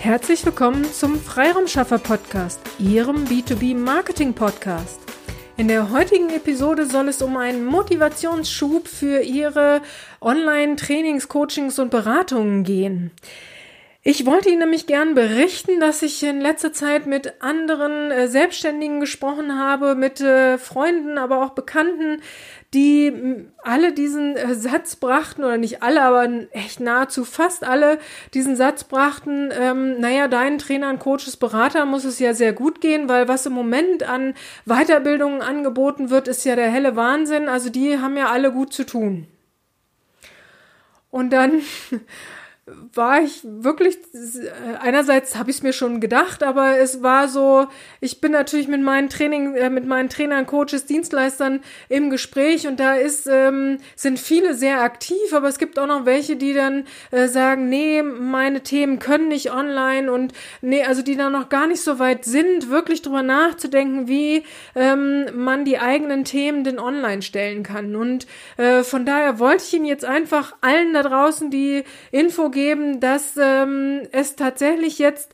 [0.00, 4.98] Herzlich willkommen zum Freiraumschaffer Podcast, Ihrem B2B Marketing Podcast.
[5.58, 9.82] In der heutigen Episode soll es um einen Motivationsschub für Ihre
[10.22, 13.10] Online-Trainings, Coachings und Beratungen gehen.
[14.02, 18.98] Ich wollte Ihnen nämlich gern berichten, dass ich in letzter Zeit mit anderen äh, Selbstständigen
[18.98, 22.22] gesprochen habe, mit äh, Freunden, aber auch Bekannten,
[22.72, 23.12] die
[23.58, 27.98] alle diesen äh, Satz brachten, oder nicht alle, aber echt nahezu fast alle
[28.32, 33.06] diesen Satz brachten, ähm, naja, deinen Trainern, Coaches, Berater muss es ja sehr gut gehen,
[33.06, 34.32] weil was im Moment an
[34.64, 37.50] Weiterbildungen angeboten wird, ist ja der helle Wahnsinn.
[37.50, 39.26] Also die haben ja alle gut zu tun.
[41.10, 41.60] Und dann
[42.94, 43.98] war ich wirklich,
[44.80, 47.66] einerseits habe ich es mir schon gedacht, aber es war so,
[48.00, 52.80] ich bin natürlich mit meinen Training, äh, mit meinen Trainern, Coaches, Dienstleistern im Gespräch und
[52.80, 56.84] da ist, ähm, sind viele sehr aktiv, aber es gibt auch noch welche, die dann
[57.10, 61.66] äh, sagen, nee, meine Themen können nicht online und nee, also die da noch gar
[61.66, 64.44] nicht so weit sind, wirklich drüber nachzudenken, wie
[64.74, 67.96] ähm, man die eigenen Themen denn online stellen kann.
[67.96, 72.59] Und äh, von daher wollte ich Ihnen jetzt einfach allen da draußen die Info geben,
[72.60, 75.32] geben, dass ähm, es tatsächlich jetzt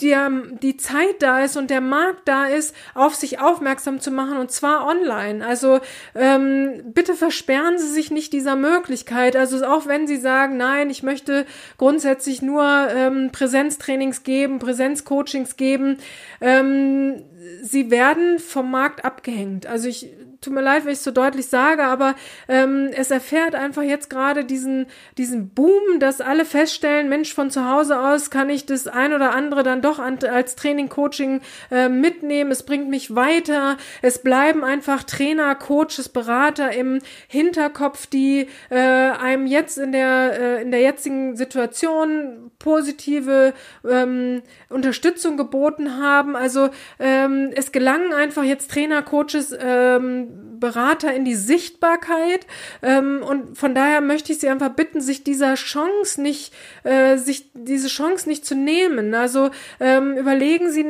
[0.00, 0.16] die,
[0.60, 4.50] die Zeit da ist und der Markt da ist, auf sich aufmerksam zu machen und
[4.50, 5.46] zwar online.
[5.46, 5.78] Also
[6.16, 9.36] ähm, bitte versperren Sie sich nicht dieser Möglichkeit.
[9.36, 11.46] Also auch wenn Sie sagen, nein, ich möchte
[11.78, 15.98] grundsätzlich nur ähm, Präsenztrainings geben, Präsenzcoachings geben,
[16.40, 17.22] ähm,
[17.62, 19.66] Sie werden vom Markt abgehängt.
[19.66, 20.10] Also ich
[20.42, 22.14] tut mir leid, wenn ich so deutlich sage, aber
[22.48, 27.68] ähm, es erfährt einfach jetzt gerade diesen, diesen Boom, dass alle feststellen, Mensch, von zu
[27.68, 31.88] Hause aus kann ich das ein oder andere dann doch an, als Training, Coaching äh,
[31.88, 32.50] mitnehmen.
[32.50, 33.76] Es bringt mich weiter.
[34.02, 36.98] Es bleiben einfach Trainer, Coaches, Berater im
[37.28, 43.54] Hinterkopf, die äh, einem jetzt in der, äh, in der jetzigen Situation positive
[43.88, 46.34] ähm, Unterstützung geboten haben.
[46.34, 52.46] Also ähm, es gelangen einfach jetzt Trainer, Coaches, ähm, Berater in die Sichtbarkeit.
[52.82, 56.54] Ähm, und von daher möchte ich Sie einfach bitten, sich dieser Chance nicht,
[56.84, 59.14] äh, sich diese Chance nicht zu nehmen.
[59.14, 59.50] Also
[59.80, 60.86] ähm, überlegen Sie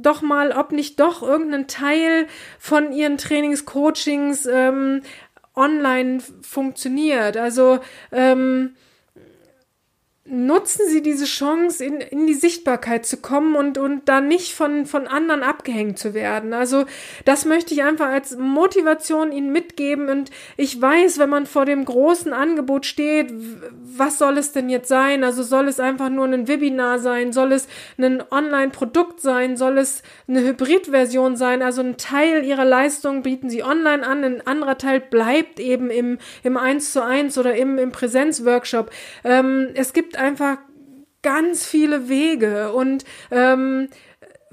[0.00, 2.26] doch mal, ob nicht doch irgendein Teil
[2.58, 5.02] von Ihren Trainings, Coachings ähm,
[5.54, 7.36] online funktioniert.
[7.36, 7.80] Also
[8.10, 8.74] ähm,
[10.26, 14.86] nutzen Sie diese Chance, in, in die Sichtbarkeit zu kommen und, und da nicht von,
[14.86, 16.54] von anderen abgehängt zu werden.
[16.54, 16.86] Also
[17.26, 20.08] das möchte ich einfach als Motivation Ihnen mitgeben.
[20.08, 23.34] Und ich weiß, wenn man vor dem großen Angebot steht,
[23.82, 25.24] was soll es denn jetzt sein?
[25.24, 27.34] Also soll es einfach nur ein Webinar sein?
[27.34, 27.68] Soll es
[27.98, 29.58] ein Online-Produkt sein?
[29.58, 31.60] Soll es eine Hybrid-Version sein?
[31.60, 36.16] Also ein Teil Ihrer Leistung bieten Sie online an, ein anderer Teil bleibt eben im,
[36.42, 38.90] im 1 zu 1 oder im, im Präsenzworkshop.
[39.22, 40.58] Ähm, es gibt einfach
[41.22, 43.88] ganz viele Wege und ähm,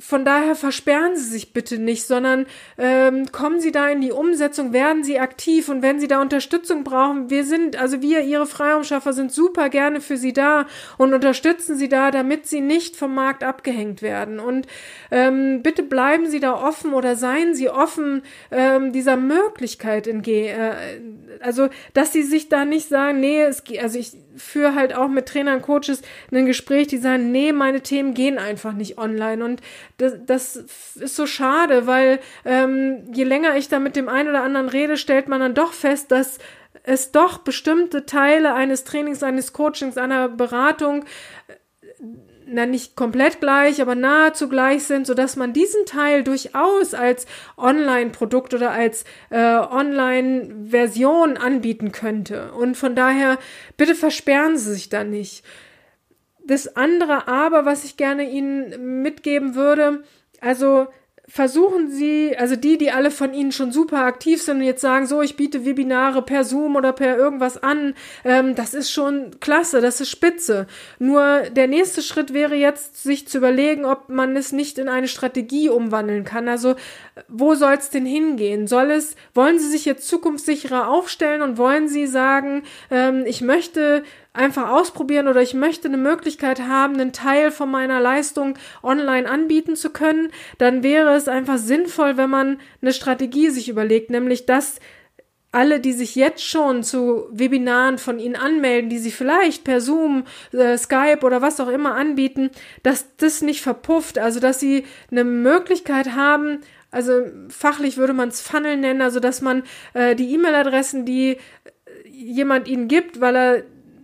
[0.02, 2.48] von daher versperren Sie sich bitte nicht, sondern
[2.80, 6.84] ähm, kommen Sie da in die Umsetzung, werden Sie aktiv und wenn Sie da Unterstützung
[6.84, 10.66] brauchen, wir sind, also wir, Ihre Freiraumschaffer, sind super gerne für Sie da
[10.98, 14.40] und unterstützen Sie da, damit Sie nicht vom Markt abgehängt werden.
[14.40, 14.66] Und
[15.12, 20.74] ähm, bitte bleiben Sie da offen oder seien Sie offen ähm, dieser Möglichkeit in äh,
[21.42, 25.28] also dass Sie sich da nicht sagen, nee, es also ich führe halt auch mit
[25.28, 26.02] Trainern, Coaches
[26.32, 29.62] ein Gespräch, die sagen, nee, meine Themen gehen einfach nicht online und
[30.02, 30.56] das, das
[30.96, 34.98] ist so schade, weil ähm, je länger ich da mit dem einen oder anderen rede,
[34.98, 36.40] stellt man dann doch fest, dass
[36.84, 41.06] es doch bestimmte Teile eines Trainings, eines Coachings, einer Beratung
[41.48, 41.54] äh,
[42.54, 47.26] na nicht komplett gleich, aber nahezu gleich sind, so dass man diesen Teil durchaus als
[47.56, 52.52] Online-Produkt oder als äh, Online-Version anbieten könnte.
[52.52, 53.38] Und von daher
[53.78, 55.46] bitte versperren Sie sich da nicht.
[56.52, 60.04] Das andere aber, was ich gerne Ihnen mitgeben würde,
[60.42, 60.88] also
[61.26, 65.08] versuchen Sie, also die, die alle von Ihnen schon super aktiv sind und jetzt sagen,
[65.08, 67.94] so, ich biete Webinare per Zoom oder per irgendwas an,
[68.26, 70.68] ähm, das ist schon klasse, das ist spitze.
[71.00, 75.08] Nur der nächste Schritt wäre jetzt, sich zu überlegen, ob man es nicht in eine
[75.08, 76.50] Strategie umwandeln kann.
[76.50, 76.76] Also,
[77.30, 78.68] wo soll es denn hingehen?
[78.68, 84.04] Soll es, wollen Sie sich jetzt zukunftssicherer aufstellen und wollen Sie sagen, ähm, ich möchte
[84.34, 89.76] einfach ausprobieren oder ich möchte eine Möglichkeit haben, einen Teil von meiner Leistung online anbieten
[89.76, 94.80] zu können, dann wäre es einfach sinnvoll, wenn man eine Strategie sich überlegt, nämlich dass
[95.52, 100.24] alle, die sich jetzt schon zu Webinaren von Ihnen anmelden, die Sie vielleicht per Zoom,
[100.54, 102.52] äh, Skype oder was auch immer anbieten,
[102.84, 108.42] dass das nicht verpufft, also dass Sie eine Möglichkeit haben, also fachlich würde man es
[108.42, 109.64] Funnel nennen, also dass man
[109.94, 111.38] äh, die E-Mail-Adressen, die
[112.06, 113.64] jemand Ihnen gibt, weil er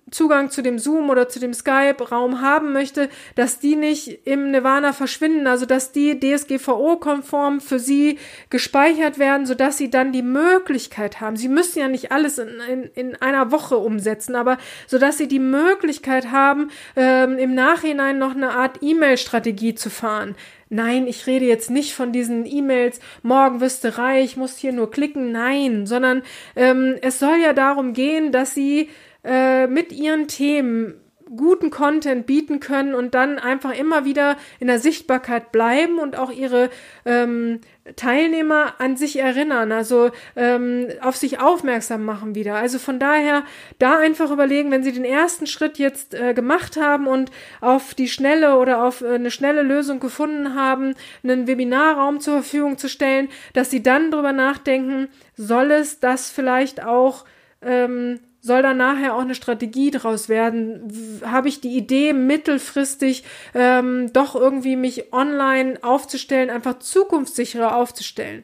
[0.09, 4.93] Zugang zu dem Zoom oder zu dem Skype-Raum haben möchte, dass die nicht im Nirvana
[4.93, 8.17] verschwinden, also dass die DSGVO-konform für sie
[8.49, 11.35] gespeichert werden, sodass sie dann die Möglichkeit haben.
[11.35, 14.57] Sie müssen ja nicht alles in, in, in einer Woche umsetzen, aber
[14.87, 20.35] sodass sie die Möglichkeit haben, ähm, im Nachhinein noch eine Art E-Mail-Strategie zu fahren.
[20.69, 24.91] Nein, ich rede jetzt nicht von diesen E-Mails, morgen wirst du reich, musst hier nur
[24.91, 25.31] klicken.
[25.31, 26.23] Nein, sondern
[26.55, 28.89] ähm, es soll ja darum gehen, dass sie
[29.23, 31.01] äh, mit ihren Themen
[31.35, 36.31] guten Content bieten können und dann einfach immer wieder in der Sichtbarkeit bleiben und auch
[36.31, 36.69] ihre
[37.05, 37.59] ähm,
[37.95, 42.55] Teilnehmer an sich erinnern, also ähm, auf sich aufmerksam machen wieder.
[42.55, 43.43] Also von daher
[43.79, 47.31] da einfach überlegen, wenn Sie den ersten Schritt jetzt äh, gemacht haben und
[47.61, 52.77] auf die schnelle oder auf äh, eine schnelle Lösung gefunden haben, einen Webinarraum zur Verfügung
[52.77, 57.25] zu stellen, dass Sie dann drüber nachdenken, soll es das vielleicht auch
[57.61, 61.21] ähm, soll da nachher auch eine Strategie draus werden?
[61.23, 63.23] Habe ich die Idee, mittelfristig
[63.53, 68.43] ähm, doch irgendwie mich online aufzustellen, einfach zukunftssicherer aufzustellen?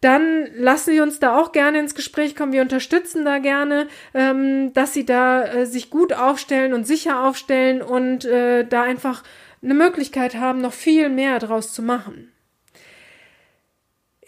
[0.00, 2.52] dann lassen Sie uns da auch gerne ins Gespräch kommen.
[2.52, 7.82] Wir unterstützen da gerne, ähm, dass Sie da äh, sich gut aufstellen und sicher aufstellen
[7.82, 9.24] und äh, da einfach
[9.60, 12.30] eine Möglichkeit haben, noch viel mehr draus zu machen.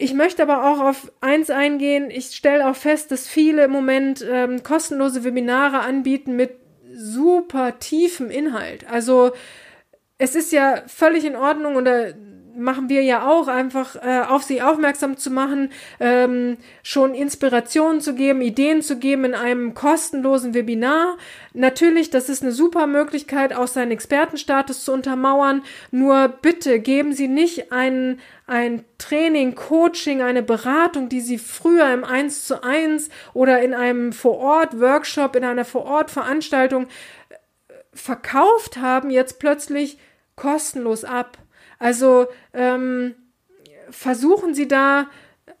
[0.01, 2.09] Ich möchte aber auch auf eins eingehen.
[2.09, 6.55] Ich stelle auch fest, dass viele im Moment ähm, kostenlose Webinare anbieten mit
[6.91, 8.89] super tiefem Inhalt.
[8.89, 9.31] Also
[10.17, 12.13] es ist ja völlig in Ordnung oder
[12.55, 18.15] machen wir ja auch, einfach äh, auf sie aufmerksam zu machen, ähm, schon Inspirationen zu
[18.15, 21.17] geben, Ideen zu geben in einem kostenlosen Webinar.
[21.53, 25.63] Natürlich, das ist eine super Möglichkeit, auch seinen Expertenstatus zu untermauern.
[25.91, 32.03] Nur bitte geben Sie nicht ein, ein Training, Coaching, eine Beratung, die Sie früher im
[32.03, 36.85] 1 zu 1 oder in einem Vor-Ort-Workshop, in einer Vor-Ort-Veranstaltung
[37.29, 37.35] äh,
[37.93, 39.97] verkauft haben, jetzt plötzlich
[40.35, 41.37] kostenlos ab.
[41.81, 43.15] Also ähm,
[43.89, 45.07] versuchen Sie da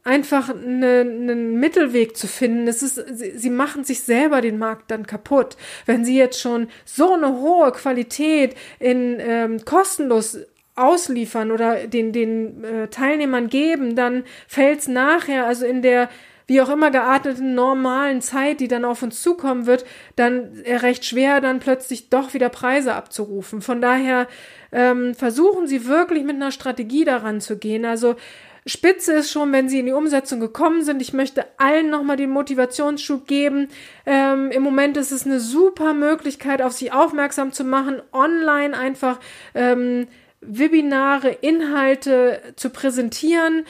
[0.03, 2.67] einfach eine, einen Mittelweg zu finden.
[2.67, 5.57] Es ist, sie, sie machen sich selber den Markt dann kaputt.
[5.85, 10.39] Wenn sie jetzt schon so eine hohe Qualität in ähm, kostenlos
[10.75, 16.09] ausliefern oder den, den äh, Teilnehmern geben, dann fällt's nachher, also in der
[16.51, 19.85] wie auch immer gearteten normalen Zeit, die dann auf uns zukommen wird,
[20.17, 23.61] dann recht schwer, dann plötzlich doch wieder Preise abzurufen.
[23.61, 24.27] Von daher
[24.73, 27.85] ähm, versuchen Sie wirklich mit einer Strategie daran zu gehen.
[27.85, 28.17] Also
[28.65, 31.01] Spitze ist schon, wenn sie in die Umsetzung gekommen sind.
[31.01, 33.69] Ich möchte allen nochmal den Motivationsschub geben.
[34.05, 39.21] Ähm, Im Moment ist es eine super Möglichkeit, auf sie aufmerksam zu machen, online einfach
[39.55, 40.07] ähm,
[40.41, 43.65] Webinare, Inhalte zu präsentieren.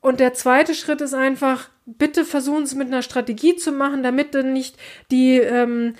[0.00, 4.34] Und der zweite Schritt ist einfach, bitte versuchen es mit einer Strategie zu machen, damit
[4.34, 4.76] dann nicht
[5.10, 5.94] die ähm,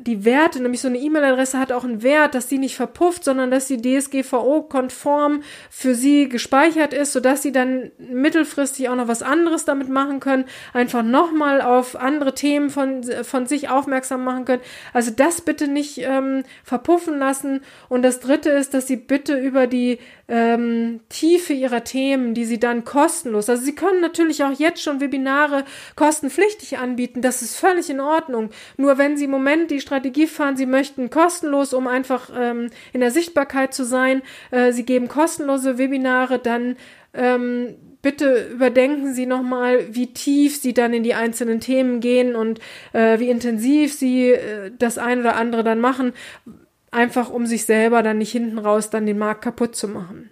[0.00, 3.52] die Werte, nämlich so eine E-Mail-Adresse hat auch einen Wert, dass die nicht verpufft, sondern
[3.52, 9.64] dass sie DSGVO-konform für sie gespeichert ist, sodass sie dann mittelfristig auch noch was anderes
[9.64, 14.62] damit machen können, einfach nochmal auf andere Themen von, von sich aufmerksam machen können.
[14.92, 17.60] Also das bitte nicht ähm, verpuffen lassen.
[17.88, 22.60] Und das dritte ist, dass sie bitte über die ähm, Tiefe ihrer Themen, die sie
[22.60, 25.64] dann kostenlos, also sie können natürlich auch jetzt schon Webinare
[25.96, 28.50] kostenpflichtig anbieten, das ist völlig in Ordnung.
[28.76, 33.00] Nur wenn sie im Moment die Strategie fahren, sie möchten kostenlos, um einfach ähm, in
[33.00, 34.22] der Sichtbarkeit zu sein.
[34.50, 36.76] Äh, sie geben kostenlose Webinare, dann
[37.14, 42.60] ähm, bitte überdenken Sie nochmal, wie tief Sie dann in die einzelnen Themen gehen und
[42.92, 46.12] äh, wie intensiv Sie äh, das eine oder andere dann machen,
[46.90, 50.30] einfach um sich selber dann nicht hinten raus dann den Markt kaputt zu machen.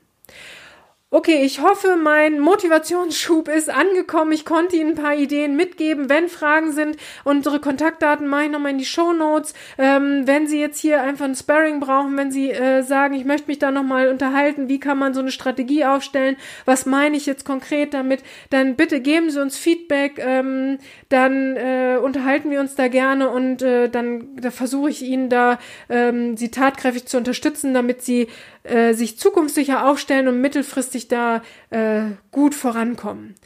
[1.11, 4.31] Okay, ich hoffe, mein Motivationsschub ist angekommen.
[4.33, 6.11] Ich konnte Ihnen ein paar Ideen mitgeben.
[6.11, 9.55] Wenn Fragen sind, unsere Kontaktdaten mache ich nochmal in die Show Notes.
[9.79, 13.47] Ähm, wenn Sie jetzt hier einfach ein Sparring brauchen, wenn Sie äh, sagen, ich möchte
[13.47, 16.37] mich da nochmal unterhalten, wie kann man so eine Strategie aufstellen,
[16.67, 20.77] was meine ich jetzt konkret damit, dann bitte geben Sie uns Feedback, ähm,
[21.09, 25.59] dann äh, unterhalten wir uns da gerne und äh, dann da versuche ich Ihnen da
[25.89, 28.29] ähm, Sie tatkräftig zu unterstützen, damit Sie
[28.65, 33.37] äh, sich zukunftssicher aufstellen und mittelfristig da äh, gut vorankommen.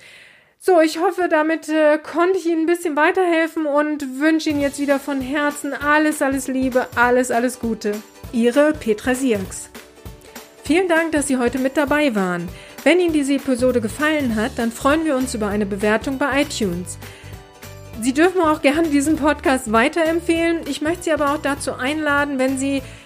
[0.59, 4.79] So, ich hoffe, damit äh, konnte ich Ihnen ein bisschen weiterhelfen und wünsche Ihnen jetzt
[4.79, 7.93] wieder von Herzen alles, alles Liebe, alles, alles Gute.
[8.33, 9.71] Ihre Petra Sierks.
[10.65, 12.49] Vielen Dank, dass Sie heute mit dabei waren.
[12.85, 16.97] Wenn Ihnen diese Episode gefallen hat, dann freuen wir uns über eine Bewertung bei iTunes.
[18.01, 20.61] Sie dürfen auch gerne diesen Podcast weiterempfehlen.
[20.69, 22.83] Ich möchte Sie aber auch dazu einladen, wenn Sie